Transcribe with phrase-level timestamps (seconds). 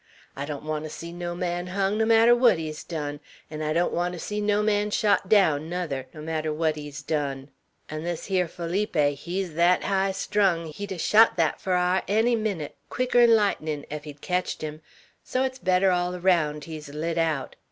[0.35, 3.19] I don't want to see no man hung, no marter what he's done,
[3.51, 7.03] 'n' I don't want to see no man shot down, nuther, no marter what he's
[7.03, 7.49] done;
[7.87, 13.35] 'n' this hyar Feeleepy, he's thet highstrung, he'd ha' shot thet Farrar, any minnit, quicker'n
[13.35, 14.81] lightnin', ef he'd ketched him;
[15.23, 17.55] so it's better all raound he's lit aout.